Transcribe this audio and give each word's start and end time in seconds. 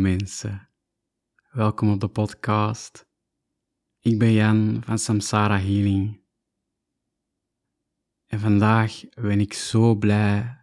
Mensen, 0.00 0.68
welkom 1.50 1.90
op 1.90 2.00
de 2.00 2.08
podcast. 2.08 3.06
Ik 4.00 4.18
ben 4.18 4.32
Jan 4.32 4.82
van 4.84 4.98
Samsara 4.98 5.58
Healing. 5.58 6.20
En 8.26 8.40
vandaag 8.40 9.00
ben 9.14 9.40
ik 9.40 9.52
zo 9.52 9.94
blij 9.94 10.58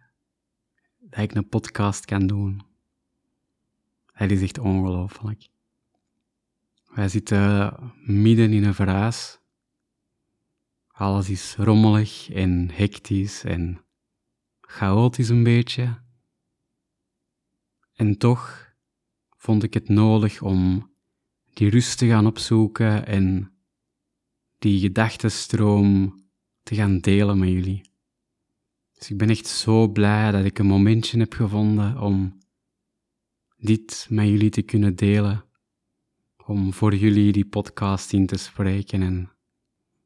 dat 0.98 1.20
ik 1.20 1.34
een 1.34 1.48
podcast 1.48 2.04
kan 2.04 2.26
doen. 2.26 2.62
Het 4.12 4.30
is 4.30 4.42
echt 4.42 4.58
ongelooflijk. 4.58 5.48
Wij 6.84 7.08
zitten 7.08 7.74
midden 8.04 8.52
in 8.52 8.64
een 8.64 8.74
verhuis. 8.74 9.38
Alles 10.86 11.30
is 11.30 11.56
rommelig 11.56 12.30
en 12.30 12.70
hectisch 12.72 13.44
en 13.44 13.84
chaotisch 14.60 15.28
een 15.28 15.42
beetje. 15.42 16.02
En 17.92 18.18
toch 18.18 18.69
vond 19.40 19.62
ik 19.62 19.74
het 19.74 19.88
nodig 19.88 20.42
om 20.42 20.90
die 21.52 21.70
rust 21.70 21.98
te 21.98 22.06
gaan 22.06 22.26
opzoeken 22.26 23.06
en 23.06 23.52
die 24.58 24.80
gedachtenstroom 24.80 26.22
te 26.62 26.74
gaan 26.74 26.98
delen 26.98 27.38
met 27.38 27.48
jullie. 27.48 27.90
Dus 28.92 29.10
ik 29.10 29.18
ben 29.18 29.30
echt 29.30 29.46
zo 29.46 29.88
blij 29.88 30.30
dat 30.30 30.44
ik 30.44 30.58
een 30.58 30.66
momentje 30.66 31.18
heb 31.18 31.32
gevonden 31.32 32.00
om 32.00 32.38
dit 33.56 34.06
met 34.10 34.28
jullie 34.28 34.50
te 34.50 34.62
kunnen 34.62 34.96
delen, 34.96 35.44
om 36.46 36.72
voor 36.72 36.94
jullie 36.94 37.32
die 37.32 37.46
podcast 37.46 38.12
in 38.12 38.26
te 38.26 38.36
spreken 38.36 39.02
en 39.02 39.30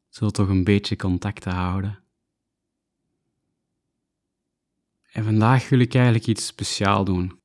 zo 0.08 0.30
toch 0.30 0.48
een 0.48 0.64
beetje 0.64 0.96
contact 0.96 1.42
te 1.42 1.50
houden. 1.50 2.02
En 5.12 5.24
vandaag 5.24 5.68
wil 5.68 5.78
ik 5.78 5.94
eigenlijk 5.94 6.26
iets 6.26 6.46
speciaal 6.46 7.04
doen. 7.04 7.42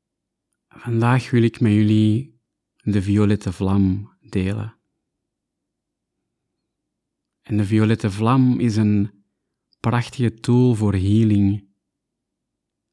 Vandaag 0.79 1.29
wil 1.29 1.43
ik 1.43 1.59
met 1.59 1.71
jullie 1.71 2.39
de 2.83 3.01
violette 3.01 3.51
vlam 3.51 4.13
delen. 4.19 4.77
En 7.41 7.57
de 7.57 7.65
violette 7.65 8.11
vlam 8.11 8.59
is 8.59 8.75
een 8.75 9.11
prachtige 9.79 10.33
tool 10.33 10.75
voor 10.75 10.93
healing, 10.93 11.67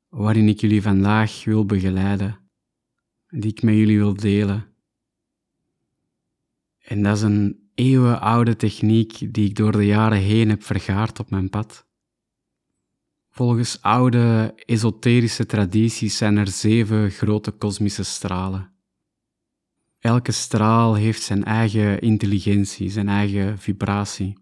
waarin 0.08 0.48
ik 0.48 0.60
jullie 0.60 0.82
vandaag 0.82 1.44
wil 1.44 1.64
begeleiden, 1.64 2.50
die 3.28 3.50
ik 3.50 3.62
met 3.62 3.74
jullie 3.74 3.98
wil 3.98 4.14
delen. 4.14 4.74
En 6.78 7.02
dat 7.02 7.16
is 7.16 7.22
een 7.22 7.70
eeuwenoude 7.74 8.56
techniek 8.56 9.34
die 9.34 9.48
ik 9.48 9.56
door 9.56 9.72
de 9.72 9.86
jaren 9.86 10.18
heen 10.18 10.48
heb 10.48 10.62
vergaard 10.62 11.18
op 11.18 11.30
mijn 11.30 11.50
pad. 11.50 11.85
Volgens 13.36 13.82
oude 13.82 14.52
esoterische 14.64 15.46
tradities 15.46 16.16
zijn 16.16 16.36
er 16.36 16.48
zeven 16.48 17.10
grote 17.10 17.50
kosmische 17.50 18.02
stralen. 18.02 18.72
Elke 19.98 20.32
straal 20.32 20.94
heeft 20.94 21.22
zijn 21.22 21.44
eigen 21.44 22.00
intelligentie, 22.00 22.90
zijn 22.90 23.08
eigen 23.08 23.58
vibratie. 23.58 24.38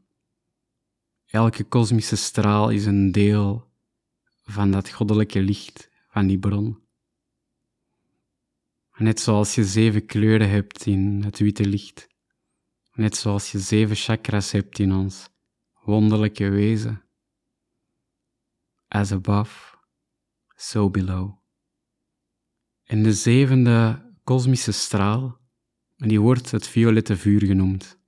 Elke 1.27 1.65
kosmische 1.65 2.17
straal 2.17 2.71
is 2.71 2.87
een 2.87 3.13
deel 3.13 3.71
van 4.43 4.71
dat 4.71 4.91
goddelijke 4.91 5.41
licht, 5.41 5.91
van 6.09 6.27
die 6.27 6.39
bron. 6.39 6.79
Net 8.97 9.21
zoals 9.21 9.55
je 9.55 9.65
zeven 9.65 10.07
kleuren 10.07 10.51
hebt 10.51 10.87
in 10.87 11.23
het 11.25 11.39
witte 11.39 11.67
licht, 11.67 12.09
net 12.93 13.17
zoals 13.17 13.53
je 13.53 13.59
zeven 13.59 13.97
chakras 13.97 14.53
hebt 14.53 14.79
in 14.79 14.93
ons 14.93 15.29
wonderlijke 15.85 16.49
wezen 16.49 17.04
as 18.95 19.13
above, 19.13 19.77
so 20.57 20.91
below. 20.91 21.33
En 22.85 23.03
de 23.03 23.13
zevende 23.13 24.03
kosmische 24.25 24.73
straal, 24.73 25.39
die 25.97 26.21
wordt 26.21 26.51
het 26.51 26.69
violette 26.69 27.17
vuur 27.17 27.45
genoemd. 27.45 27.99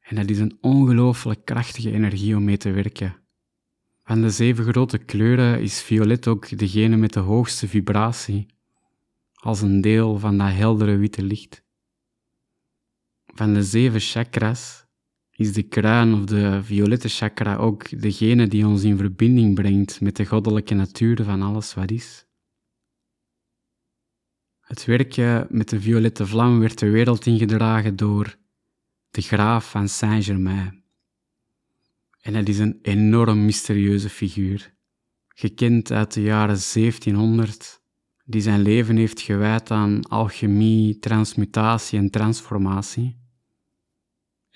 En 0.00 0.16
dat 0.16 0.30
is 0.30 0.38
een 0.38 0.58
ongelooflijk 0.60 1.44
krachtige 1.44 1.92
energie 1.92 2.36
om 2.36 2.44
mee 2.44 2.56
te 2.56 2.70
werken. 2.70 3.16
Van 4.04 4.20
de 4.20 4.30
zeven 4.30 4.64
grote 4.64 4.98
kleuren 4.98 5.62
is 5.62 5.82
violet 5.82 6.26
ook 6.26 6.58
degene 6.58 6.96
met 6.96 7.12
de 7.12 7.20
hoogste 7.20 7.68
vibratie, 7.68 8.46
als 9.34 9.60
een 9.60 9.80
deel 9.80 10.18
van 10.18 10.38
dat 10.38 10.52
heldere 10.52 10.96
witte 10.96 11.22
licht. 11.22 11.64
Van 13.26 13.54
de 13.54 13.62
zeven 13.62 14.00
chakras 14.00 14.87
is 15.38 15.52
de 15.52 15.62
kruin 15.62 16.14
of 16.14 16.24
de 16.24 16.62
violette 16.62 17.08
chakra 17.08 17.56
ook 17.56 18.00
degene 18.02 18.48
die 18.48 18.66
ons 18.66 18.82
in 18.82 18.96
verbinding 18.96 19.54
brengt 19.54 20.00
met 20.00 20.16
de 20.16 20.26
goddelijke 20.26 20.74
natuur 20.74 21.24
van 21.24 21.42
alles 21.42 21.74
wat 21.74 21.90
is. 21.90 22.26
Het 24.60 24.84
werkje 24.84 25.46
met 25.50 25.68
de 25.68 25.80
violette 25.80 26.26
vlam 26.26 26.58
werd 26.58 26.78
de 26.78 26.90
wereld 26.90 27.26
ingedragen 27.26 27.96
door 27.96 28.36
de 29.10 29.22
graaf 29.22 29.70
van 29.70 29.88
Saint-Germain. 29.88 30.82
En 32.20 32.34
hij 32.34 32.42
is 32.42 32.58
een 32.58 32.78
enorm 32.82 33.44
mysterieuze 33.44 34.08
figuur, 34.08 34.74
gekend 35.28 35.92
uit 35.92 36.14
de 36.14 36.22
jaren 36.22 36.58
1700, 36.72 37.82
die 38.24 38.40
zijn 38.40 38.62
leven 38.62 38.96
heeft 38.96 39.20
gewijd 39.20 39.70
aan 39.70 40.02
alchemie, 40.02 40.98
transmutatie 40.98 41.98
en 41.98 42.10
transformatie. 42.10 43.27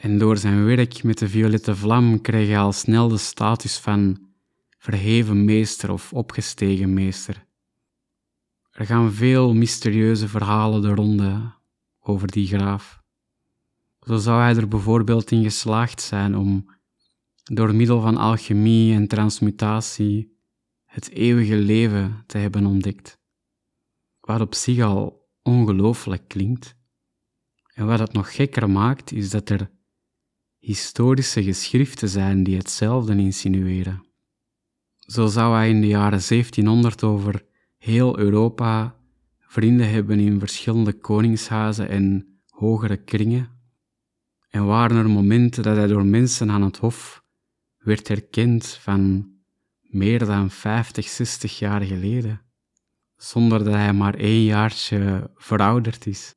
En 0.02 0.18
door 0.18 0.36
zijn 0.36 0.64
werk 0.64 1.02
met 1.02 1.18
de 1.18 1.28
violette 1.28 1.76
vlam 1.76 2.20
kreeg 2.20 2.48
hij 2.48 2.58
al 2.58 2.72
snel 2.72 3.08
de 3.08 3.18
status 3.18 3.78
van 3.78 4.18
verheven 4.78 5.44
meester 5.44 5.92
of 5.92 6.12
opgestegen 6.12 6.94
meester. 6.94 7.46
Er 8.70 8.86
gaan 8.86 9.12
veel 9.12 9.54
mysterieuze 9.54 10.28
verhalen 10.28 10.82
de 10.82 10.94
ronde 10.94 11.54
over 12.00 12.30
die 12.30 12.46
graaf. 12.46 13.02
Zo 14.00 14.16
zou 14.16 14.40
hij 14.40 14.56
er 14.56 14.68
bijvoorbeeld 14.68 15.30
in 15.30 15.42
geslaagd 15.42 16.00
zijn 16.00 16.36
om 16.36 16.70
door 17.42 17.74
middel 17.74 18.00
van 18.00 18.16
alchemie 18.16 18.94
en 18.94 19.08
transmutatie 19.08 20.38
het 20.84 21.10
eeuwige 21.10 21.56
leven 21.56 22.24
te 22.26 22.38
hebben 22.38 22.66
ontdekt. 22.66 23.18
Wat 24.20 24.40
op 24.40 24.54
zich 24.54 24.80
al 24.80 25.28
ongelooflijk 25.42 26.28
klinkt. 26.28 26.76
En 27.74 27.86
wat 27.86 27.98
het 27.98 28.12
nog 28.12 28.34
gekker 28.34 28.70
maakt, 28.70 29.12
is 29.12 29.30
dat 29.30 29.48
er 29.48 29.70
historische 30.62 31.42
geschriften 31.42 32.08
zijn 32.08 32.44
die 32.44 32.56
hetzelfde 32.56 33.16
insinueren. 33.16 34.06
Zo 34.98 35.26
zou 35.26 35.54
hij 35.54 35.68
in 35.68 35.80
de 35.80 35.86
jaren 35.86 36.22
1700 36.28 37.02
over 37.02 37.44
heel 37.78 38.18
Europa 38.18 38.96
vrienden 39.38 39.90
hebben 39.90 40.18
in 40.18 40.38
verschillende 40.38 40.92
koningshuizen 40.92 41.88
en 41.88 42.26
hogere 42.48 42.96
kringen. 42.96 43.50
En 44.50 44.66
waren 44.66 44.96
er 44.96 45.10
momenten 45.10 45.62
dat 45.62 45.76
hij 45.76 45.86
door 45.86 46.04
mensen 46.04 46.50
aan 46.50 46.62
het 46.62 46.76
hof 46.76 47.24
werd 47.78 48.08
herkend 48.08 48.66
van 48.66 49.30
meer 49.80 50.18
dan 50.18 50.50
50, 50.50 51.08
60 51.08 51.58
jaar 51.58 51.82
geleden, 51.82 52.40
zonder 53.16 53.64
dat 53.64 53.74
hij 53.74 53.92
maar 53.92 54.14
één 54.14 54.44
jaartje 54.44 55.30
verouderd 55.34 56.06
is. 56.06 56.34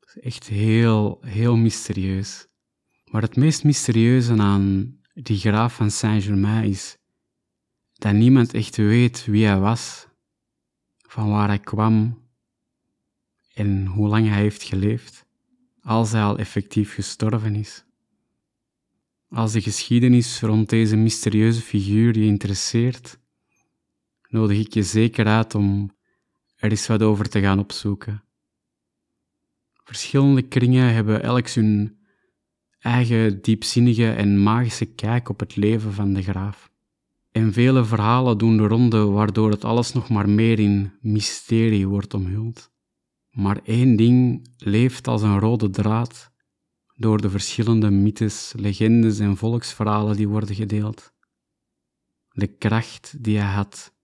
Is 0.00 0.20
echt 0.20 0.48
heel, 0.48 1.18
heel 1.20 1.56
mysterieus. 1.56 2.48
Maar 3.10 3.22
het 3.22 3.36
meest 3.36 3.64
mysterieuze 3.64 4.32
aan 4.38 4.96
die 5.14 5.38
graaf 5.38 5.74
van 5.74 5.90
Saint-Germain 5.90 6.64
is 6.64 6.98
dat 7.92 8.12
niemand 8.12 8.54
echt 8.54 8.76
weet 8.76 9.24
wie 9.24 9.46
hij 9.46 9.58
was, 9.58 10.06
van 10.96 11.30
waar 11.30 11.48
hij 11.48 11.58
kwam 11.58 12.26
en 13.54 13.86
hoe 13.86 14.08
lang 14.08 14.28
hij 14.28 14.40
heeft 14.40 14.62
geleefd, 14.62 15.26
als 15.82 16.12
hij 16.12 16.22
al 16.22 16.38
effectief 16.38 16.94
gestorven 16.94 17.54
is. 17.54 17.84
Als 19.28 19.52
de 19.52 19.60
geschiedenis 19.60 20.40
rond 20.40 20.68
deze 20.68 20.96
mysterieuze 20.96 21.60
figuur 21.60 22.18
je 22.18 22.24
interesseert, 22.24 23.18
nodig 24.28 24.58
ik 24.58 24.74
je 24.74 24.82
zeker 24.82 25.26
uit 25.26 25.54
om 25.54 25.96
er 26.56 26.70
eens 26.70 26.86
wat 26.86 27.02
over 27.02 27.28
te 27.28 27.40
gaan 27.40 27.58
opzoeken. 27.58 28.22
Verschillende 29.84 30.42
kringen 30.42 30.94
hebben 30.94 31.22
elk 31.22 31.48
hun 31.48 31.97
eigen 32.78 33.42
diepzinnige 33.42 34.10
en 34.10 34.42
magische 34.42 34.86
kijk 34.86 35.28
op 35.28 35.40
het 35.40 35.56
leven 35.56 35.92
van 35.92 36.12
de 36.12 36.22
graaf. 36.22 36.70
En 37.30 37.52
vele 37.52 37.84
verhalen 37.84 38.38
doen 38.38 38.56
de 38.56 38.66
ronde 38.66 39.04
waardoor 39.04 39.50
het 39.50 39.64
alles 39.64 39.92
nog 39.92 40.08
maar 40.08 40.28
meer 40.28 40.58
in 40.58 40.92
mysterie 41.00 41.88
wordt 41.88 42.14
omhuld. 42.14 42.70
Maar 43.30 43.60
één 43.64 43.96
ding 43.96 44.48
leeft 44.56 45.08
als 45.08 45.22
een 45.22 45.38
rode 45.38 45.70
draad 45.70 46.32
door 46.96 47.20
de 47.20 47.30
verschillende 47.30 47.90
mythes, 47.90 48.52
legendes 48.56 49.18
en 49.18 49.36
volksverhalen 49.36 50.16
die 50.16 50.28
worden 50.28 50.54
gedeeld. 50.54 51.12
De 52.28 52.46
kracht 52.46 53.24
die 53.24 53.38
hij 53.38 53.52
had 53.54 53.94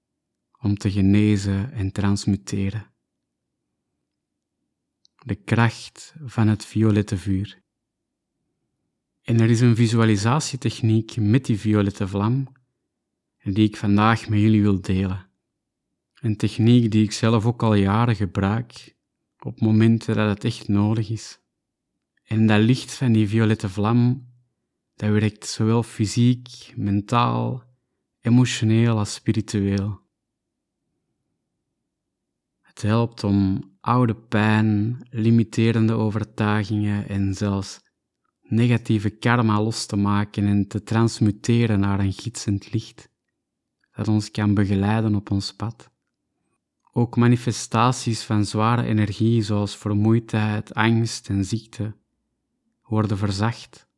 om 0.60 0.76
te 0.76 0.90
genezen 0.90 1.72
en 1.72 1.92
transmuteren. 1.92 2.92
De 5.24 5.34
kracht 5.34 6.14
van 6.24 6.48
het 6.48 6.64
violette 6.64 7.18
vuur. 7.18 7.63
En 9.24 9.40
er 9.40 9.50
is 9.50 9.60
een 9.60 9.76
visualisatietechniek 9.76 11.16
met 11.16 11.44
die 11.44 11.58
violette 11.58 12.08
vlam 12.08 12.46
die 13.42 13.68
ik 13.68 13.76
vandaag 13.76 14.28
met 14.28 14.40
jullie 14.40 14.62
wil 14.62 14.80
delen. 14.80 15.26
Een 16.20 16.36
techniek 16.36 16.90
die 16.90 17.04
ik 17.04 17.12
zelf 17.12 17.46
ook 17.46 17.62
al 17.62 17.74
jaren 17.74 18.16
gebruik, 18.16 18.96
op 19.38 19.60
momenten 19.60 20.14
dat 20.14 20.28
het 20.28 20.44
echt 20.44 20.68
nodig 20.68 21.10
is. 21.10 21.38
En 22.24 22.46
dat 22.46 22.60
licht 22.60 22.94
van 22.94 23.12
die 23.12 23.28
violette 23.28 23.68
vlam, 23.68 24.28
dat 24.94 25.10
werkt 25.10 25.46
zowel 25.46 25.82
fysiek, 25.82 26.72
mentaal, 26.76 27.62
emotioneel 28.20 28.98
als 28.98 29.14
spiritueel. 29.14 30.00
Het 32.60 32.82
helpt 32.82 33.24
om 33.24 33.70
oude 33.80 34.14
pijn, 34.14 34.98
limiterende 35.10 35.92
overtuigingen 35.92 37.08
en 37.08 37.34
zelfs 37.34 37.83
negatieve 38.48 39.10
karma 39.10 39.60
los 39.60 39.86
te 39.86 39.96
maken 39.96 40.46
en 40.46 40.68
te 40.68 40.82
transmuteren 40.82 41.80
naar 41.80 42.00
een 42.00 42.12
gidsend 42.12 42.72
licht 42.72 43.12
dat 43.96 44.08
ons 44.08 44.30
kan 44.30 44.54
begeleiden 44.54 45.14
op 45.14 45.30
ons 45.30 45.54
pad. 45.54 45.90
Ook 46.92 47.16
manifestaties 47.16 48.22
van 48.22 48.44
zware 48.44 48.84
energie 48.84 49.42
zoals 49.42 49.76
vermoeidheid, 49.76 50.74
angst 50.74 51.28
en 51.28 51.44
ziekte 51.44 51.96
worden 52.82 53.18
verzacht, 53.18 53.88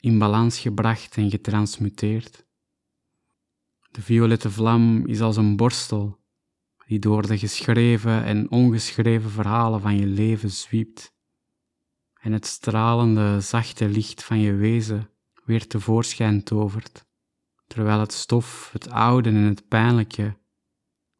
in 0.00 0.18
balans 0.18 0.58
gebracht 0.58 1.16
en 1.16 1.30
getransmuteerd. 1.30 2.46
De 3.90 4.02
violette 4.02 4.50
vlam 4.50 5.06
is 5.06 5.20
als 5.20 5.36
een 5.36 5.56
borstel 5.56 6.18
die 6.86 6.98
door 6.98 7.26
de 7.26 7.38
geschreven 7.38 8.24
en 8.24 8.50
ongeschreven 8.50 9.30
verhalen 9.30 9.80
van 9.80 9.96
je 9.96 10.06
leven 10.06 10.50
zwiept 10.50 11.14
en 12.26 12.32
het 12.32 12.46
stralende, 12.46 13.40
zachte 13.40 13.88
licht 13.88 14.24
van 14.24 14.38
je 14.38 14.54
wezen 14.54 15.10
weer 15.44 15.66
tevoorschijn 15.66 16.42
tovert, 16.42 17.06
terwijl 17.66 18.00
het 18.00 18.12
stof, 18.12 18.70
het 18.72 18.88
oude 18.88 19.28
en 19.28 19.34
het 19.34 19.68
pijnlijke 19.68 20.38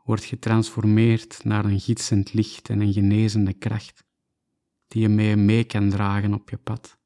wordt 0.03 0.25
getransformeerd 0.25 1.45
naar 1.45 1.65
een 1.65 1.81
gidsend 1.81 2.33
licht 2.33 2.69
en 2.69 2.81
een 2.81 2.93
genezende 2.93 3.53
kracht, 3.53 4.05
die 4.89 5.03
je 5.03 5.09
mee 5.09 5.37
mee 5.37 5.65
kan 5.65 5.91
dragen 5.91 6.35
op 6.35 6.51
je 6.51 6.57
pad. 6.57 6.99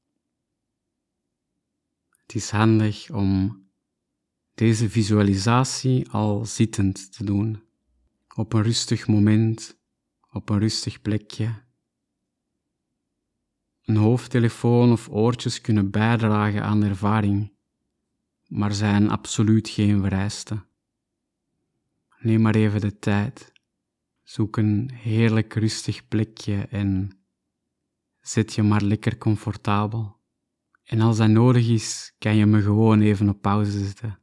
Het 2.08 2.34
is 2.34 2.50
handig 2.50 3.10
om 3.10 3.62
deze 4.54 4.90
visualisatie 4.90 6.10
al 6.10 6.44
zittend 6.44 7.12
te 7.12 7.24
doen, 7.24 7.62
op 8.34 8.52
een 8.52 8.62
rustig 8.62 9.06
moment, 9.06 9.80
op 10.30 10.48
een 10.48 10.58
rustig 10.58 11.02
plekje. 11.02 11.68
Een 13.90 13.96
hoofdtelefoon 13.96 14.92
of 14.92 15.08
oortjes 15.08 15.60
kunnen 15.60 15.90
bijdragen 15.90 16.62
aan 16.62 16.82
ervaring, 16.82 17.52
maar 18.46 18.72
zijn 18.72 19.10
absoluut 19.10 19.68
geen 19.68 20.02
vereiste. 20.02 20.64
Neem 22.18 22.40
maar 22.40 22.54
even 22.54 22.80
de 22.80 22.98
tijd. 22.98 23.52
Zoek 24.22 24.56
een 24.56 24.90
heerlijk 24.94 25.54
rustig 25.54 26.08
plekje 26.08 26.66
en 26.70 27.10
zet 28.20 28.54
je 28.54 28.62
maar 28.62 28.82
lekker 28.82 29.18
comfortabel. 29.18 30.16
En 30.84 31.00
als 31.00 31.16
dat 31.16 31.28
nodig 31.28 31.68
is, 31.68 32.14
kan 32.18 32.36
je 32.36 32.46
me 32.46 32.62
gewoon 32.62 33.00
even 33.00 33.28
op 33.28 33.40
pauze 33.40 33.84
zetten. 33.84 34.18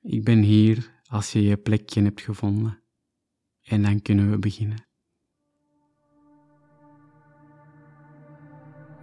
Ik 0.00 0.24
ben 0.24 0.42
hier 0.42 1.00
als 1.04 1.32
je 1.32 1.42
je 1.42 1.56
plekje 1.56 2.02
hebt 2.02 2.20
gevonden. 2.20 2.82
En 3.62 3.82
dan 3.82 4.02
kunnen 4.02 4.30
we 4.30 4.38
beginnen. 4.38 4.86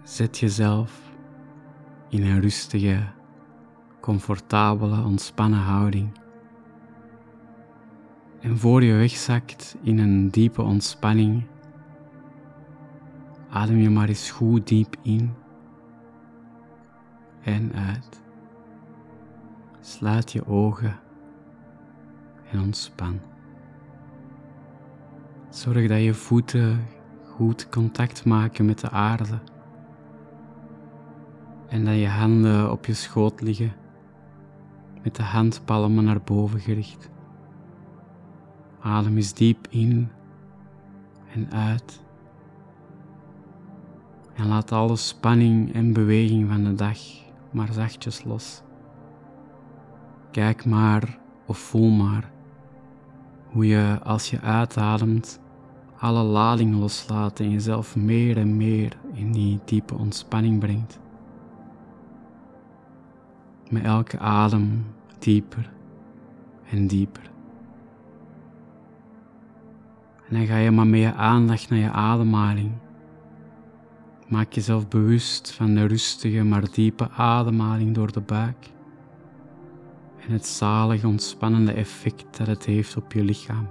Zet 0.09 0.37
jezelf 0.37 1.11
in 2.07 2.23
een 2.23 2.41
rustige, 2.41 3.03
comfortabele, 4.01 5.03
ontspannen 5.03 5.59
houding. 5.59 6.19
En 8.39 8.57
voor 8.57 8.83
je 8.83 8.93
wegzakt 8.93 9.77
in 9.81 9.99
een 9.99 10.29
diepe 10.29 10.61
ontspanning, 10.61 11.43
adem 13.49 13.77
je 13.77 13.89
maar 13.89 14.07
eens 14.07 14.31
goed 14.31 14.67
diep 14.67 14.95
in 15.01 15.33
en 17.41 17.73
uit. 17.73 18.21
Sluit 19.79 20.31
je 20.31 20.47
ogen 20.47 20.99
en 22.51 22.59
ontspan. 22.59 23.19
Zorg 25.49 25.87
dat 25.87 26.01
je 26.01 26.13
voeten 26.13 26.85
goed 27.25 27.69
contact 27.69 28.25
maken 28.25 28.65
met 28.65 28.79
de 28.79 28.89
aarde 28.89 29.39
en 31.69 31.85
dat 31.85 31.95
je 31.95 32.07
handen 32.07 32.71
op 32.71 32.85
je 32.85 32.93
schoot 32.93 33.41
liggen 33.41 33.73
met 35.03 35.15
de 35.15 35.23
handpalmen 35.23 36.03
naar 36.03 36.21
boven 36.21 36.59
gericht. 36.59 37.09
Adem 38.79 39.15
eens 39.15 39.33
diep 39.33 39.67
in 39.69 40.09
en 41.33 41.51
uit. 41.51 42.01
En 44.33 44.47
laat 44.47 44.71
alle 44.71 44.95
spanning 44.95 45.73
en 45.73 45.93
beweging 45.93 46.49
van 46.49 46.63
de 46.63 46.75
dag 46.75 46.97
maar 47.51 47.73
zachtjes 47.73 48.23
los. 48.23 48.61
Kijk 50.31 50.65
maar 50.65 51.19
of 51.45 51.57
voel 51.57 51.89
maar 51.89 52.31
hoe 53.51 53.67
je 53.67 53.99
als 54.03 54.29
je 54.29 54.41
uitademt 54.41 55.39
alle 55.97 56.23
lading 56.23 56.75
loslaat 56.75 57.39
en 57.39 57.51
jezelf 57.51 57.95
meer 57.95 58.37
en 58.37 58.57
meer 58.57 58.97
in 59.13 59.31
die 59.31 59.59
diepe 59.65 59.95
ontspanning 59.95 60.59
brengt. 60.59 60.99
Met 63.69 63.83
elke 63.83 64.19
adem 64.19 64.85
dieper 65.19 65.71
en 66.69 66.87
dieper. 66.87 67.31
En 70.27 70.35
dan 70.35 70.45
ga 70.45 70.55
je 70.55 70.71
maar 70.71 70.87
je 70.87 71.13
aandacht 71.13 71.69
naar 71.69 71.79
je 71.79 71.91
ademhaling. 71.91 72.71
Maak 74.27 74.53
jezelf 74.53 74.87
bewust 74.87 75.51
van 75.51 75.75
de 75.75 75.85
rustige 75.85 76.43
maar 76.43 76.71
diepe 76.71 77.09
ademhaling 77.09 77.95
door 77.95 78.11
de 78.11 78.21
buik 78.21 78.71
en 80.29 80.31
het 80.31 80.45
zalig 80.45 81.03
ontspannende 81.03 81.71
effect 81.71 82.37
dat 82.37 82.47
het 82.47 82.65
heeft 82.65 82.97
op 82.97 83.13
je 83.13 83.23
lichaam. 83.23 83.67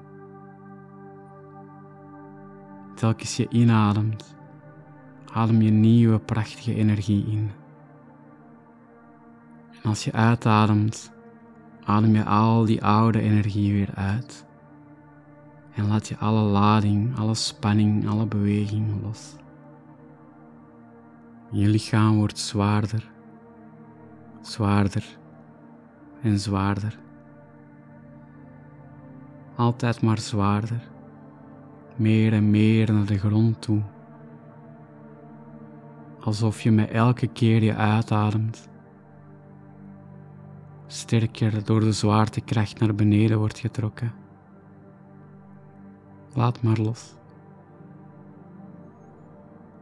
Telkens 2.95 3.37
je 3.37 3.49
inademt, 3.49 4.37
adem 5.33 5.63
je 5.63 5.71
nieuwe 5.71 6.19
prachtige 6.19 6.75
energie 6.75 7.27
in. 7.27 7.51
En 9.83 9.89
als 9.89 10.05
je 10.05 10.13
uitademt, 10.13 11.13
adem 11.85 12.15
je 12.15 12.25
al 12.25 12.65
die 12.65 12.85
oude 12.85 13.21
energie 13.21 13.73
weer 13.73 13.95
uit. 13.95 14.47
En 15.75 15.87
laat 15.87 16.09
je 16.09 16.17
alle 16.17 16.41
lading, 16.41 17.19
alle 17.19 17.35
spanning, 17.35 18.09
alle 18.09 18.27
beweging 18.27 19.03
los. 19.03 19.37
Je 21.51 21.69
lichaam 21.69 22.17
wordt 22.17 22.39
zwaarder, 22.39 23.11
zwaarder 24.41 25.05
en 26.23 26.39
zwaarder. 26.39 26.99
Altijd 29.57 30.03
maar 30.03 30.19
zwaarder, 30.19 30.89
meer 31.97 32.33
en 32.33 32.51
meer 32.51 32.93
naar 32.93 33.07
de 33.07 33.19
grond 33.19 33.63
toe. 33.63 33.83
Alsof 36.21 36.61
je 36.61 36.71
met 36.71 36.91
elke 36.91 37.27
keer 37.27 37.63
je 37.63 37.75
uitademt, 37.75 38.69
sterker 40.89 41.65
door 41.65 41.81
de 41.81 41.93
zwaartekracht 41.93 42.79
naar 42.81 42.95
beneden 42.95 43.39
wordt 43.39 43.59
getrokken. 43.59 44.13
Laat 46.35 46.63
maar 46.63 46.79
los. 46.79 47.15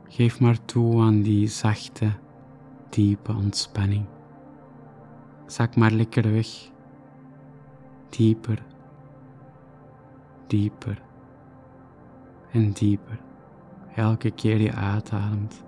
Geef 0.09 0.41
maar 0.41 0.65
toe 0.65 1.03
aan 1.03 1.23
die 1.23 1.49
zachte, 1.49 2.11
diepe 2.91 3.33
ontspanning. 3.33 4.05
Zak 5.47 5.77
maar 5.77 5.91
lekker 5.91 6.33
weg. 6.33 6.71
Dieper, 8.09 8.63
dieper 10.47 11.03
en 12.53 12.73
dieper. 12.73 13.21
Elke 13.95 14.31
keer 14.31 14.61
je 14.61 14.73
uitademt. 14.73 15.65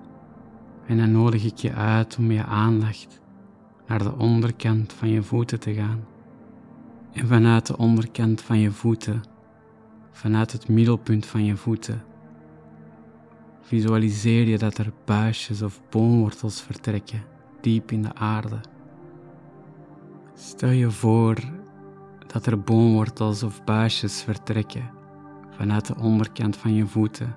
En 0.86 0.96
dan 0.96 1.12
nodig 1.12 1.44
ik 1.44 1.56
je 1.56 1.72
uit 1.72 2.16
om 2.18 2.30
je 2.30 2.44
aandacht 2.44 3.20
naar 3.88 4.02
de 4.02 4.16
onderkant 4.16 4.92
van 4.92 5.08
je 5.08 5.22
voeten 5.22 5.60
te 5.60 5.74
gaan. 5.74 6.04
En 7.12 7.26
vanuit 7.26 7.66
de 7.66 7.76
onderkant 7.76 8.40
van 8.40 8.58
je 8.58 8.70
voeten, 8.70 9.22
vanuit 10.10 10.52
het 10.52 10.68
middelpunt 10.68 11.26
van 11.26 11.44
je 11.44 11.56
voeten, 11.56 12.02
visualiseer 13.60 14.48
je 14.48 14.58
dat 14.58 14.78
er 14.78 14.92
buisjes 15.04 15.62
of 15.62 15.80
boomwortels 15.90 16.60
vertrekken 16.62 17.22
diep 17.60 17.90
in 17.90 18.02
de 18.02 18.14
aarde. 18.14 18.60
Stel 20.34 20.70
je 20.70 20.90
voor 20.90 21.36
dat 22.26 22.46
er 22.46 22.60
boomwortels 22.60 23.42
of 23.42 23.64
buisjes 23.64 24.22
vertrekken 24.22 24.90
vanuit 25.50 25.86
de 25.86 25.96
onderkant 25.96 26.56
van 26.56 26.74
je 26.74 26.86
voeten, 26.86 27.36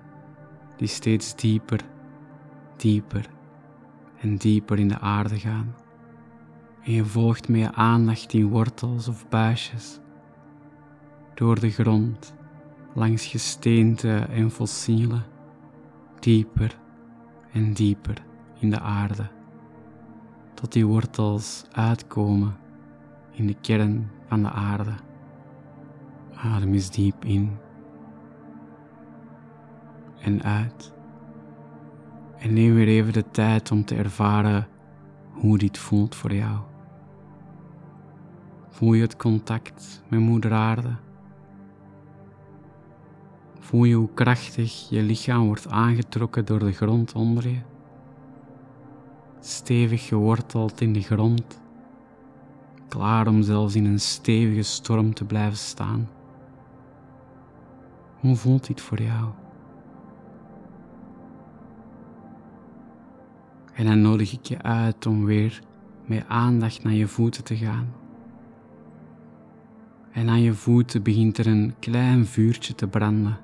die 0.77 0.87
steeds 0.87 1.35
dieper, 1.35 1.79
dieper 2.77 3.29
en 4.19 4.35
dieper 4.35 4.79
in 4.79 4.87
de 4.87 4.99
aarde 4.99 5.39
gaan. 5.39 5.75
En 6.83 6.91
je 6.91 7.05
volgt 7.05 7.49
met 7.49 7.59
je 7.59 7.73
aandacht 7.73 8.29
die 8.29 8.47
wortels 8.47 9.07
of 9.07 9.29
buisjes 9.29 9.99
door 11.33 11.59
de 11.59 11.69
grond, 11.69 12.35
langs 12.93 13.25
gesteente 13.25 14.17
en 14.17 14.51
fossielen, 14.51 15.23
dieper 16.19 16.77
en 17.51 17.73
dieper 17.73 18.23
in 18.59 18.69
de 18.69 18.79
aarde, 18.79 19.29
tot 20.53 20.71
die 20.71 20.85
wortels 20.85 21.65
uitkomen 21.71 22.55
in 23.31 23.47
de 23.47 23.55
kern 23.61 24.11
van 24.27 24.41
de 24.41 24.49
aarde. 24.49 24.93
Adem 26.35 26.73
eens 26.73 26.91
diep 26.91 27.25
in 27.25 27.57
en 30.19 30.43
uit. 30.43 30.93
En 32.37 32.53
neem 32.53 32.73
weer 32.73 32.87
even 32.87 33.13
de 33.13 33.31
tijd 33.31 33.71
om 33.71 33.85
te 33.85 33.95
ervaren 33.95 34.67
hoe 35.31 35.57
dit 35.57 35.77
voelt 35.77 36.15
voor 36.15 36.33
jou. 36.33 36.70
Voel 38.71 38.93
je 38.93 39.01
het 39.01 39.15
contact 39.15 40.03
met 40.07 40.19
Moeder 40.19 40.53
Aarde? 40.53 40.95
Voel 43.59 43.83
je 43.83 43.95
hoe 43.95 44.13
krachtig 44.13 44.89
je 44.89 45.01
lichaam 45.01 45.45
wordt 45.45 45.67
aangetrokken 45.67 46.45
door 46.45 46.59
de 46.59 46.71
grond 46.71 47.13
onder 47.13 47.49
je? 47.49 47.59
Stevig 49.39 50.07
geworteld 50.07 50.81
in 50.81 50.93
de 50.93 51.01
grond, 51.01 51.61
klaar 52.87 53.27
om 53.27 53.41
zelfs 53.41 53.75
in 53.75 53.85
een 53.85 53.99
stevige 53.99 54.63
storm 54.63 55.13
te 55.13 55.25
blijven 55.25 55.57
staan. 55.57 56.09
Hoe 58.19 58.35
voelt 58.35 58.67
dit 58.67 58.81
voor 58.81 59.01
jou? 59.01 59.29
En 63.73 63.85
dan 63.85 64.01
nodig 64.01 64.33
ik 64.33 64.45
je 64.45 64.61
uit 64.61 65.05
om 65.05 65.25
weer 65.25 65.61
met 66.05 66.23
aandacht 66.27 66.83
naar 66.83 66.93
je 66.93 67.07
voeten 67.07 67.43
te 67.43 67.55
gaan. 67.55 68.00
En 70.11 70.29
aan 70.29 70.41
je 70.41 70.53
voeten 70.53 71.03
begint 71.03 71.37
er 71.37 71.47
een 71.47 71.73
klein 71.79 72.25
vuurtje 72.25 72.75
te 72.75 72.87
branden. 72.87 73.37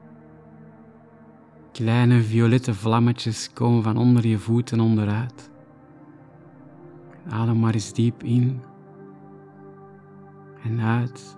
Kleine 1.72 2.22
violette 2.22 2.74
vlammetjes 2.74 3.54
komen 3.54 3.84
van 3.84 3.98
onder 3.98 4.28
je 4.28 4.38
voeten 4.38 4.80
onderuit. 4.80 5.50
Adem 7.30 7.60
maar 7.60 7.74
eens 7.74 7.94
diep 7.94 8.24
in 8.24 8.62
en 10.64 10.82
uit. 10.82 11.38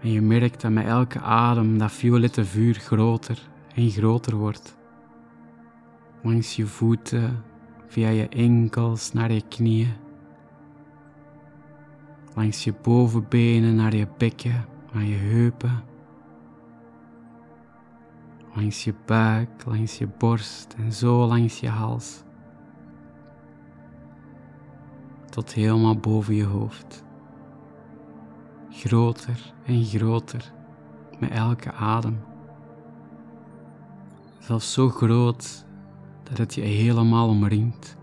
En 0.00 0.10
je 0.10 0.20
merkt 0.20 0.60
dat 0.60 0.70
met 0.70 0.86
elke 0.86 1.20
adem 1.20 1.78
dat 1.78 1.92
violette 1.92 2.44
vuur 2.44 2.74
groter 2.74 3.48
en 3.74 3.90
groter 3.90 4.36
wordt 4.36 4.76
langs 6.24 6.56
je 6.56 6.66
voeten, 6.66 7.44
via 7.86 8.08
je 8.08 8.28
enkels 8.28 9.12
naar 9.12 9.32
je 9.32 9.42
knieën, 9.48 9.92
langs 12.34 12.64
je 12.64 12.74
bovenbenen 12.82 13.74
naar 13.74 13.94
je 13.94 14.08
bekken, 14.18 14.64
naar 14.92 15.04
je 15.04 15.16
heupen, 15.16 15.84
langs 18.54 18.84
je 18.84 18.94
buik, 19.06 19.64
langs 19.64 19.98
je 19.98 20.08
borst 20.18 20.74
en 20.78 20.92
zo 20.92 21.26
langs 21.26 21.60
je 21.60 21.68
hals, 21.68 22.22
tot 25.30 25.52
helemaal 25.52 25.96
boven 25.96 26.34
je 26.34 26.44
hoofd. 26.44 27.04
Groter 28.70 29.54
en 29.64 29.84
groter 29.84 30.52
met 31.18 31.30
elke 31.30 31.72
adem. 31.72 32.20
Zelfs 34.38 34.72
zo 34.72 34.88
groot 34.88 35.66
dat 36.22 36.38
het 36.38 36.54
je 36.54 36.60
helemaal 36.60 37.28
omringt, 37.28 37.96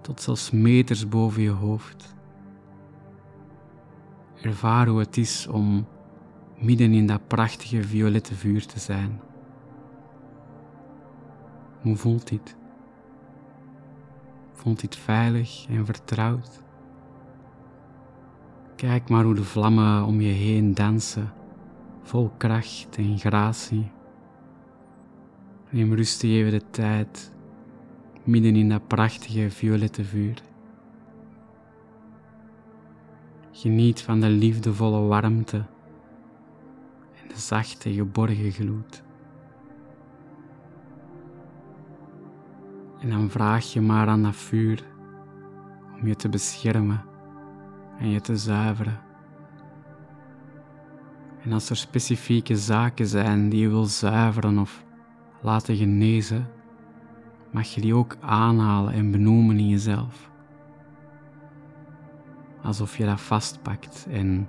tot 0.00 0.20
zelfs 0.20 0.50
meters 0.50 1.08
boven 1.08 1.42
je 1.42 1.50
hoofd. 1.50 2.15
Ervaar 4.46 4.86
hoe 4.86 4.98
het 4.98 5.16
is 5.16 5.46
om 5.46 5.86
midden 6.58 6.92
in 6.92 7.06
dat 7.06 7.26
prachtige 7.26 7.82
violette 7.82 8.34
vuur 8.34 8.66
te 8.66 8.78
zijn. 8.78 9.20
Hoe 11.80 11.96
voelt 11.96 12.28
dit? 12.28 12.56
Voelt 14.52 14.80
dit 14.80 14.96
veilig 14.96 15.66
en 15.68 15.86
vertrouwd? 15.86 16.62
Kijk 18.76 19.08
maar 19.08 19.24
hoe 19.24 19.34
de 19.34 19.44
vlammen 19.44 20.04
om 20.04 20.20
je 20.20 20.32
heen 20.32 20.74
dansen, 20.74 21.32
vol 22.02 22.30
kracht 22.36 22.96
en 22.96 23.18
gratie. 23.18 23.90
Neem 25.70 25.94
rustig 25.94 26.30
even 26.30 26.50
de 26.50 26.70
tijd 26.70 27.32
midden 28.24 28.56
in 28.56 28.68
dat 28.68 28.86
prachtige 28.86 29.50
violette 29.50 30.04
vuur. 30.04 30.42
Geniet 33.58 34.02
van 34.02 34.20
de 34.20 34.28
liefdevolle 34.28 35.00
warmte 35.00 35.56
en 37.22 37.28
de 37.28 37.38
zachte 37.38 37.92
geborgen 37.92 38.52
gloed. 38.52 39.02
En 43.00 43.10
dan 43.10 43.30
vraag 43.30 43.72
je 43.72 43.80
maar 43.80 44.08
aan 44.08 44.22
dat 44.22 44.36
vuur 44.36 44.84
om 46.00 46.06
je 46.06 46.16
te 46.16 46.28
beschermen 46.28 47.04
en 47.98 48.08
je 48.08 48.20
te 48.20 48.36
zuiveren. 48.36 49.00
En 51.42 51.52
als 51.52 51.70
er 51.70 51.76
specifieke 51.76 52.56
zaken 52.56 53.06
zijn 53.06 53.48
die 53.48 53.60
je 53.60 53.68
wil 53.68 53.84
zuiveren 53.84 54.58
of 54.58 54.84
laten 55.42 55.76
genezen, 55.76 56.48
mag 57.50 57.66
je 57.66 57.80
die 57.80 57.94
ook 57.94 58.16
aanhalen 58.20 58.92
en 58.92 59.10
benoemen 59.10 59.58
in 59.58 59.68
jezelf. 59.68 60.34
Alsof 62.66 62.96
je 62.96 63.04
dat 63.04 63.20
vastpakt 63.20 64.06
en 64.10 64.48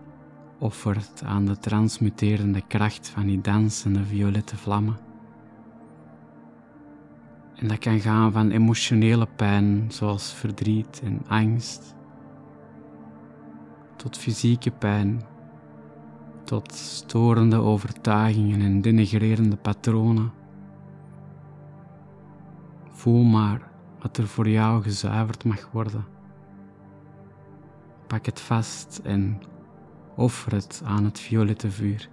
offert 0.59 1.23
aan 1.25 1.45
de 1.45 1.57
transmuterende 1.57 2.61
kracht 2.67 3.09
van 3.09 3.25
die 3.25 3.41
dansende 3.41 4.05
violette 4.05 4.57
vlammen. 4.57 4.97
En 7.55 7.67
dat 7.67 7.77
kan 7.77 7.99
gaan 7.99 8.31
van 8.31 8.51
emotionele 8.51 9.27
pijn, 9.35 9.85
zoals 9.87 10.33
verdriet 10.33 11.01
en 11.03 11.21
angst, 11.27 11.95
tot 13.95 14.17
fysieke 14.17 14.71
pijn, 14.71 15.21
tot 16.43 16.73
storende 16.73 17.57
overtuigingen 17.57 18.61
en 18.61 18.81
denigrerende 18.81 19.55
patronen 19.55 20.31
Voel 22.97 23.23
maar 23.23 23.61
wat 23.99 24.17
er 24.17 24.27
voor 24.27 24.49
jou 24.49 24.83
gezuiverd 24.83 25.43
mag 25.43 25.69
worden. 25.71 26.16
Pak 28.07 28.25
het 28.25 28.39
vast 28.39 28.99
en 29.03 29.41
offer 30.15 30.51
het 30.51 30.81
aan 30.85 31.03
het 31.03 31.19
violette 31.19 31.71
vuur. 31.71 32.09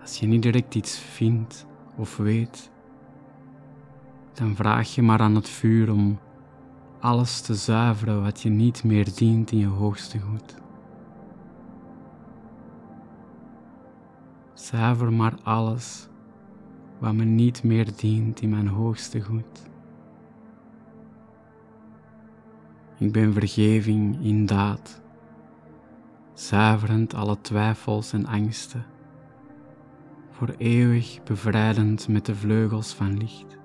Als 0.00 0.18
je 0.18 0.26
niet 0.26 0.42
direct 0.42 0.74
iets 0.74 0.98
vindt 0.98 1.66
of 1.96 2.16
weet, 2.16 2.70
dan 4.32 4.56
vraag 4.56 4.94
je 4.94 5.02
maar 5.02 5.20
aan 5.20 5.34
het 5.34 5.48
vuur 5.48 5.92
om 5.92 6.18
alles 7.00 7.40
te 7.40 7.54
zuiveren 7.54 8.22
wat 8.22 8.40
je 8.40 8.48
niet 8.50 8.84
meer 8.84 9.14
dient 9.14 9.50
in 9.50 9.58
je 9.58 9.66
hoogste 9.66 10.20
goed. 10.20 10.54
Zuiver 14.54 15.12
maar 15.12 15.34
alles 15.42 16.08
wat 16.98 17.14
me 17.14 17.24
niet 17.24 17.62
meer 17.62 17.88
dient 17.96 18.40
in 18.40 18.50
mijn 18.50 18.68
hoogste 18.68 19.20
goed. 19.20 19.72
Ik 22.98 23.12
ben 23.12 23.32
vergeving 23.32 24.24
in 24.24 24.46
daad, 24.46 25.02
zuiverend 26.34 27.14
alle 27.14 27.40
twijfels 27.40 28.12
en 28.12 28.26
angsten, 28.26 28.84
voor 30.30 30.54
eeuwig 30.58 31.22
bevrijdend 31.22 32.08
met 32.08 32.26
de 32.26 32.34
vleugels 32.34 32.92
van 32.92 33.16
licht. 33.16 33.58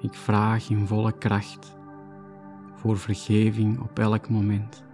Ik 0.00 0.14
vraag 0.14 0.70
in 0.70 0.86
volle 0.86 1.18
kracht 1.18 1.76
voor 2.74 2.98
vergeving 2.98 3.80
op 3.80 3.98
elk 3.98 4.28
moment, 4.28 4.84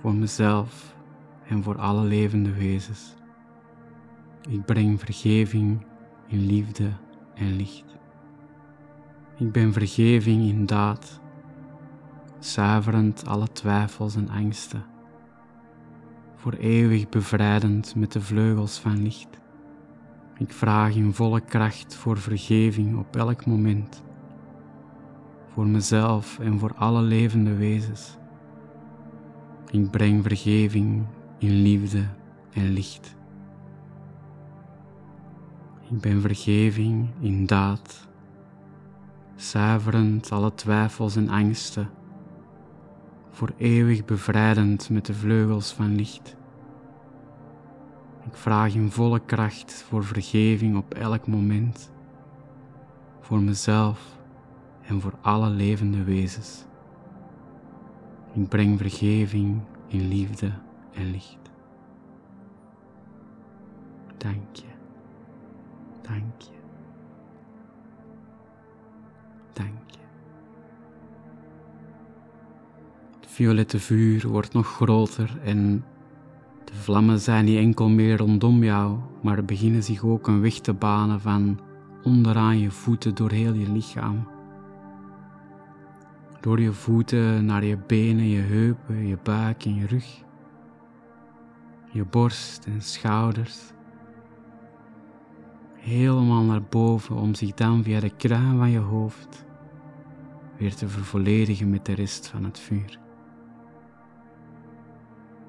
voor 0.00 0.14
mezelf 0.14 0.96
en 1.48 1.62
voor 1.62 1.78
alle 1.78 2.04
levende 2.04 2.52
wezens. 2.52 3.14
Ik 4.48 4.64
breng 4.64 5.00
vergeving 5.00 5.86
in 6.26 6.46
liefde 6.46 6.90
en 7.34 7.56
licht. 7.56 7.96
Ik 9.38 9.52
ben 9.52 9.72
vergeving 9.72 10.48
in 10.48 10.66
daad, 10.66 11.22
zuiverend 12.44 13.26
alle 13.26 13.52
twijfels 13.52 14.16
en 14.16 14.28
angsten, 14.28 14.84
voor 16.36 16.52
eeuwig 16.52 17.08
bevrijdend 17.08 17.94
met 17.94 18.12
de 18.12 18.20
vleugels 18.20 18.78
van 18.78 19.02
licht. 19.02 19.28
Ik 20.36 20.52
vraag 20.52 20.94
in 20.94 21.12
volle 21.12 21.40
kracht 21.40 21.94
voor 21.94 22.18
vergeving 22.18 22.98
op 22.98 23.16
elk 23.16 23.46
moment, 23.46 24.02
voor 25.52 25.66
mezelf 25.66 26.38
en 26.38 26.58
voor 26.58 26.74
alle 26.74 27.02
levende 27.02 27.54
wezens. 27.54 28.16
Ik 29.70 29.90
breng 29.90 30.22
vergeving 30.22 31.06
in 31.38 31.52
liefde 31.62 32.08
en 32.52 32.72
licht. 32.72 33.16
Ik 35.90 36.00
ben 36.00 36.20
vergeving 36.20 37.08
in 37.20 37.46
daad, 37.46 38.08
zuiverend 39.36 40.32
alle 40.32 40.54
twijfels 40.54 41.16
en 41.16 41.28
angsten, 41.28 41.88
voor 43.34 43.52
eeuwig 43.56 44.04
bevrijdend 44.04 44.90
met 44.90 45.06
de 45.06 45.14
vleugels 45.14 45.72
van 45.72 45.94
licht. 45.94 46.36
Ik 48.26 48.36
vraag 48.36 48.74
in 48.74 48.90
volle 48.90 49.20
kracht 49.20 49.84
voor 49.88 50.04
vergeving 50.04 50.76
op 50.76 50.94
elk 50.94 51.26
moment, 51.26 51.92
voor 53.20 53.40
mezelf 53.40 54.18
en 54.82 55.00
voor 55.00 55.14
alle 55.20 55.48
levende 55.48 56.04
wezens. 56.04 56.64
Ik 58.32 58.48
breng 58.48 58.78
vergeving 58.78 59.60
in 59.86 60.08
liefde 60.08 60.52
en 60.92 61.10
licht. 61.10 61.50
Dank 64.16 64.56
je. 64.56 64.72
Dank 66.02 66.42
je. 66.42 66.52
Dank 69.52 69.90
je. 69.90 70.03
Violette 73.34 73.80
vuur 73.80 74.28
wordt 74.28 74.52
nog 74.52 74.66
groter 74.66 75.38
en 75.44 75.84
de 76.64 76.74
vlammen 76.74 77.20
zijn 77.20 77.44
niet 77.44 77.58
enkel 77.58 77.88
meer 77.88 78.16
rondom 78.16 78.64
jou, 78.64 78.98
maar 79.22 79.44
beginnen 79.44 79.82
zich 79.82 80.04
ook 80.04 80.26
een 80.26 80.40
weg 80.40 80.54
te 80.54 80.72
banen 80.72 81.20
van 81.20 81.60
onderaan 82.02 82.58
je 82.58 82.70
voeten 82.70 83.14
door 83.14 83.30
heel 83.30 83.52
je 83.52 83.72
lichaam. 83.72 84.28
Door 86.40 86.60
je 86.60 86.72
voeten 86.72 87.44
naar 87.44 87.64
je 87.64 87.78
benen, 87.86 88.28
je 88.28 88.40
heupen, 88.40 89.06
je 89.06 89.18
buik 89.22 89.64
en 89.64 89.74
je 89.74 89.86
rug. 89.86 90.22
Je 91.90 92.04
borst 92.04 92.66
en 92.66 92.82
schouders. 92.82 93.60
Helemaal 95.74 96.42
naar 96.42 96.62
boven 96.62 97.16
om 97.16 97.34
zich 97.34 97.54
dan 97.54 97.82
via 97.82 98.00
de 98.00 98.16
kraan 98.16 98.58
van 98.58 98.70
je 98.70 98.78
hoofd 98.78 99.44
weer 100.56 100.74
te 100.74 100.88
vervolledigen 100.88 101.70
met 101.70 101.86
de 101.86 101.92
rest 101.92 102.26
van 102.26 102.44
het 102.44 102.58
vuur. 102.58 103.02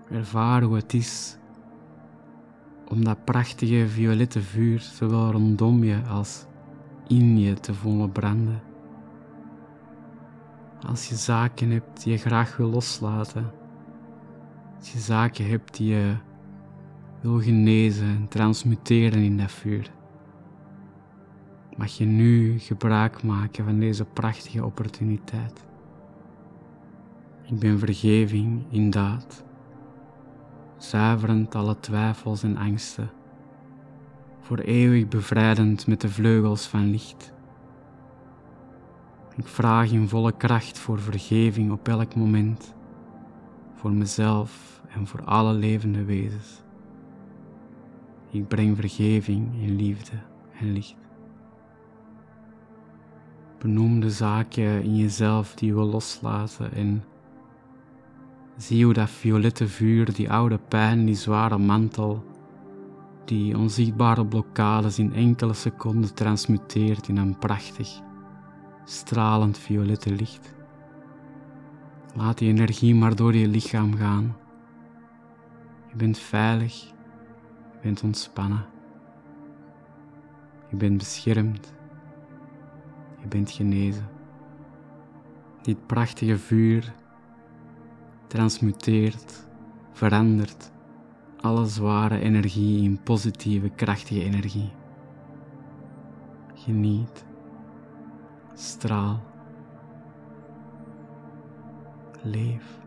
Ervaar 0.10 0.62
hoe 0.62 0.76
het 0.76 0.94
is 0.94 1.38
om 2.88 3.04
dat 3.04 3.26
prachtige 3.26 3.88
violette 3.88 4.42
vuur 4.42 4.80
zowel 4.80 5.32
rondom 5.32 5.84
je 5.84 6.02
als 6.10 6.46
in 7.08 7.40
je 7.40 7.54
te 7.54 7.74
voelen 7.74 8.12
branden. 8.12 8.62
Als 10.88 11.10
je 11.10 11.16
zaken 11.16 11.70
hebt 11.70 12.04
die 12.04 12.12
je 12.12 12.18
graag 12.18 12.58
wil 12.58 12.70
loslaten, 12.70 13.52
als 14.78 14.92
je 14.92 15.00
zaken 15.00 15.50
hebt 15.50 15.78
die 15.78 15.88
je 15.88 16.16
wil 17.22 17.42
genezen 17.42 18.08
en 18.08 18.28
transmuteren 18.28 19.24
in 19.24 19.38
dat 19.38 19.52
vuur, 19.52 19.92
mag 21.78 21.92
je 21.92 22.06
nu 22.06 22.60
gebruik 22.60 23.24
maken 23.24 23.66
van 23.66 23.80
deze 23.80 24.06
prachtige 24.06 24.66
opportuniteit. 24.66 25.66
Ik 27.44 27.60
ben 27.60 27.80
vergeving 27.80 28.66
in 28.70 28.90
daad 28.90 29.45
zuiverend 30.90 31.56
alle 31.56 31.80
twijfels 31.80 32.44
en 32.44 32.58
angsten, 32.58 33.10
voor 34.42 34.58
eeuwig 34.58 35.08
bevrijdend 35.08 35.88
met 35.88 36.02
de 36.02 36.10
vleugels 36.10 36.68
van 36.68 36.90
licht. 36.90 37.34
Ik 39.36 39.48
vraag 39.48 39.92
in 39.92 40.08
volle 40.08 40.32
kracht 40.32 40.80
voor 40.80 41.00
vergeving 41.00 41.72
op 41.72 41.88
elk 41.88 42.16
moment, 42.16 42.76
voor 43.74 43.92
mezelf 43.92 44.82
en 44.90 45.08
voor 45.08 45.24
alle 45.24 45.54
levende 45.54 46.04
wezens. 46.04 46.64
Ik 48.30 48.48
breng 48.48 48.76
vergeving 48.76 49.62
in 49.62 49.76
liefde 49.76 50.18
en 50.60 50.72
licht. 50.72 50.96
Benoem 53.58 54.00
de 54.00 54.12
zaken 54.12 54.84
in 54.84 54.96
jezelf 54.96 55.56
die 55.56 55.68
je 55.68 55.74
wil 55.74 55.86
loslaten 55.86 56.74
en 56.74 57.04
Zie 58.58 58.84
hoe 58.86 58.94
dat 58.94 59.10
violette 59.10 59.68
vuur, 59.68 60.14
die 60.14 60.32
oude 60.32 60.58
pijn, 60.58 61.06
die 61.06 61.16
zware 61.16 61.58
mantel, 61.58 62.24
die 63.26 63.58
onzichtbare 63.58 64.26
blokkades 64.26 65.00
in 65.00 65.14
enkele 65.14 65.54
seconden 65.54 66.14
transmuteert 66.14 67.08
in 67.08 67.18
een 67.18 67.38
prachtig, 67.38 68.00
stralend 68.86 69.58
violette 69.58 70.12
licht. 70.12 70.56
Laat 72.14 72.38
die 72.38 72.50
energie 72.50 72.96
maar 72.96 73.16
door 73.16 73.36
je 73.36 73.48
lichaam 73.48 73.96
gaan. 73.96 74.36
Je 75.90 75.96
bent 75.96 76.18
veilig, 76.18 76.82
je 77.72 77.80
bent 77.82 78.04
ontspannen, 78.04 78.66
je 80.70 80.76
bent 80.76 80.98
beschermd, 80.98 81.74
je 83.22 83.28
bent 83.28 83.52
genezen. 83.52 84.10
Dit 85.62 85.86
prachtige 85.86 86.38
vuur 86.38 86.94
transmuteert, 88.28 89.48
verandert 89.92 90.72
alle 91.42 91.66
zware 91.66 92.20
energie 92.20 92.84
in 92.84 93.00
positieve, 93.04 93.70
krachtige 93.70 94.24
energie. 94.24 94.70
Geniet, 96.54 97.26
straal, 98.54 99.24
leef. 102.22 102.80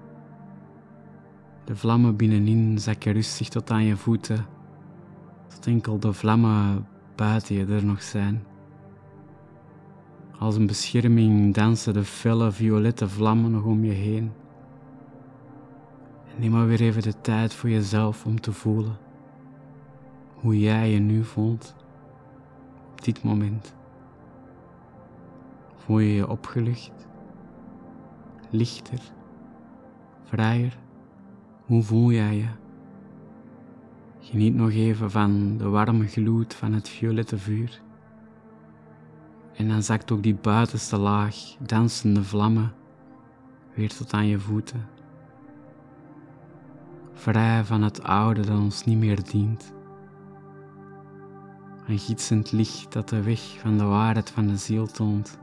De 1.65 1.77
vlammen 1.77 2.17
binnenin 2.17 2.79
zakken 2.79 3.13
rustig 3.13 3.49
tot 3.49 3.71
aan 3.71 3.85
je 3.85 3.97
voeten, 3.97 4.47
tot 5.49 5.67
enkel 5.67 5.99
de 5.99 6.13
vlammen 6.13 6.87
buiten 7.15 7.55
je 7.55 7.67
er 7.67 7.85
nog 7.85 8.03
zijn. 8.03 8.45
Als 10.39 10.57
een 10.57 10.67
bescherming 10.67 11.55
dansen 11.55 11.93
de 11.93 12.05
felle 12.05 12.53
violette 12.53 13.09
vlammen 13.09 13.51
nog 13.51 13.65
om 13.65 13.85
je 13.85 13.93
heen. 13.93 14.33
Neem 16.39 16.51
maar 16.51 16.67
weer 16.67 16.81
even 16.81 17.03
de 17.03 17.21
tijd 17.21 17.55
voor 17.55 17.71
jezelf 17.71 18.27
om 18.27 18.41
te 18.41 18.53
voelen 18.53 18.97
hoe 20.35 20.61
jij 20.61 20.91
je 20.91 20.99
nu 20.99 21.25
voelt 21.25 21.75
op 22.93 23.05
dit 23.05 23.23
moment. 23.23 23.75
Voel 25.77 25.99
je 25.99 26.15
je 26.15 26.29
opgelucht, 26.29 27.07
lichter, 28.51 29.01
vrijer? 30.23 30.79
Hoe 31.67 31.83
voel 31.83 32.11
jij 32.13 32.37
je? 32.37 32.49
Geniet 34.21 34.55
nog 34.55 34.71
even 34.71 35.11
van 35.11 35.57
de 35.57 35.69
warme 35.69 36.07
gloed 36.07 36.55
van 36.55 36.73
het 36.73 36.89
violette 36.89 37.39
vuur. 37.39 37.81
En 39.55 39.69
dan 39.69 39.83
zakt 39.83 40.11
ook 40.11 40.23
die 40.23 40.35
buitenste 40.35 40.99
laag 40.99 41.37
dansende 41.61 42.25
vlammen 42.25 42.73
weer 43.75 43.95
tot 43.95 44.13
aan 44.13 44.27
je 44.27 44.39
voeten 44.39 44.97
vrij 47.19 47.65
van 47.65 47.83
het 47.83 48.03
oude 48.03 48.41
dat 48.41 48.59
ons 48.59 48.85
niet 48.85 48.99
meer 48.99 49.23
dient. 49.31 49.73
Een 51.87 51.99
gietsend 51.99 52.53
licht 52.53 52.93
dat 52.93 53.09
de 53.09 53.23
weg 53.23 53.59
van 53.59 53.79
de 53.79 53.85
waarheid 53.85 54.31
van 54.31 54.47
de 54.47 54.57
ziel 54.57 54.87
toont. 54.87 55.39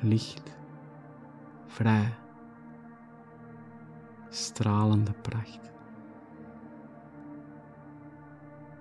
Licht, 0.00 0.56
vrij, 1.66 2.14
stralende 4.28 5.12
pracht. 5.12 5.70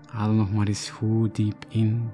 Haal 0.06 0.32
nog 0.32 0.54
maar 0.54 0.68
eens 0.68 0.90
goed 0.90 1.36
diep 1.36 1.66
in. 1.68 2.12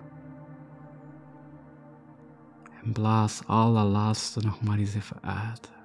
En 2.84 2.92
blaas 2.92 3.42
alle 3.48 3.84
laatste 3.84 4.40
nog 4.40 4.62
maar 4.62 4.78
eens 4.78 4.94
even 4.94 5.18
uit. 5.22 5.76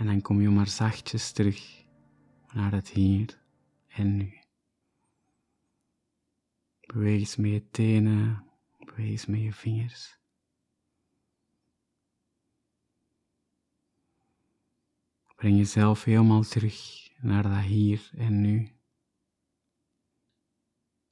En 0.00 0.06
dan 0.06 0.20
kom 0.20 0.40
je 0.40 0.48
maar 0.48 0.68
zachtjes 0.68 1.32
terug 1.32 1.84
naar 2.52 2.72
het 2.72 2.88
hier 2.88 3.42
en 3.88 4.16
nu. 4.16 4.38
Beweeg 6.80 7.18
eens 7.18 7.36
met 7.36 7.50
je 7.50 7.70
tenen, 7.70 8.44
beweeg 8.78 9.10
eens 9.10 9.26
met 9.26 9.40
je 9.40 9.52
vingers. 9.52 10.18
Breng 15.36 15.56
jezelf 15.56 16.04
helemaal 16.04 16.42
terug 16.42 17.08
naar 17.16 17.42
dat 17.42 17.62
hier 17.62 18.10
en 18.14 18.40
nu. 18.40 18.68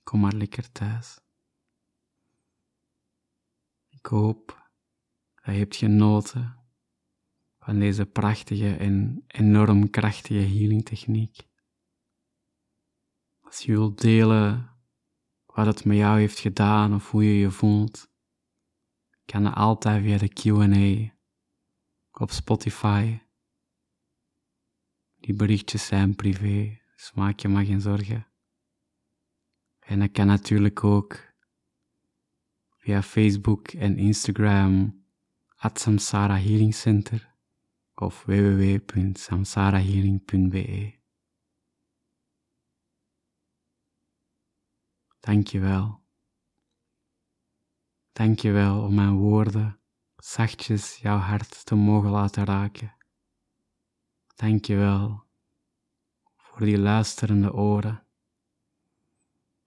Kom 0.02 0.20
maar 0.20 0.34
lekker 0.34 0.72
thuis. 0.72 1.20
Ik 3.88 4.06
hoop 4.06 4.70
dat 5.34 5.54
je 5.54 5.60
hebt 5.60 5.76
genoten 5.76 6.57
van 7.68 7.78
deze 7.78 8.06
prachtige 8.06 8.76
en 8.76 9.24
enorm 9.26 9.90
krachtige 9.90 10.40
healing 10.40 10.84
techniek. 10.84 11.48
Als 13.40 13.62
je 13.62 13.72
wilt 13.72 14.00
delen 14.00 14.70
wat 15.46 15.66
het 15.66 15.84
met 15.84 15.96
jou 15.96 16.18
heeft 16.18 16.38
gedaan 16.38 16.94
of 16.94 17.10
hoe 17.10 17.24
je 17.24 17.38
je 17.38 17.50
voelt, 17.50 18.10
kan 19.24 19.44
het 19.44 19.54
altijd 19.54 20.02
via 20.02 20.18
de 20.18 20.28
Q&A 20.28 21.14
op 22.22 22.30
Spotify. 22.30 23.18
Die 25.16 25.34
berichtjes 25.34 25.86
zijn 25.86 26.14
privé, 26.14 26.80
dus 26.96 27.12
maak 27.14 27.40
je 27.40 27.48
maar 27.48 27.64
geen 27.64 27.80
zorgen. 27.80 28.26
En 29.78 29.98
dat 29.98 30.10
kan 30.10 30.26
natuurlijk 30.26 30.84
ook 30.84 31.34
via 32.76 33.02
Facebook 33.02 33.68
en 33.68 33.98
Instagram 33.98 35.04
at 35.56 35.80
Samsara 35.80 36.36
Healing 36.38 36.74
Center 36.74 37.27
of 38.00 38.24
www.samsarahealing.be. 38.24 40.96
Dank 45.20 45.46
je 45.46 45.60
wel. 45.60 46.06
Dank 48.12 48.38
je 48.38 48.50
wel 48.50 48.82
om 48.82 48.94
mijn 48.94 49.16
woorden 49.16 49.80
zachtjes 50.16 50.96
jouw 50.96 51.18
hart 51.18 51.64
te 51.64 51.74
mogen 51.74 52.10
laten 52.10 52.44
raken. 52.44 52.96
Dank 54.34 54.64
je 54.64 54.76
wel 54.76 55.24
voor 56.36 56.58
die 56.58 56.78
luisterende 56.78 57.52
oren, 57.52 58.06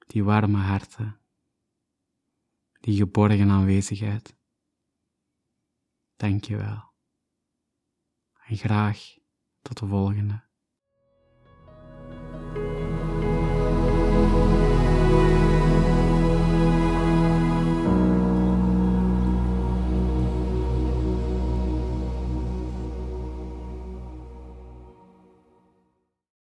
die 0.08 0.24
warme 0.24 0.58
harten, 0.58 1.20
die 2.80 2.98
geborgen 2.98 3.50
aanwezigheid. 3.50 4.38
Dank 6.16 6.44
je 6.44 6.58
wel. 6.58 6.91
En 8.52 8.58
graag 8.58 9.18
tot 9.62 9.80
de 9.80 9.86
volgende. 9.86 10.51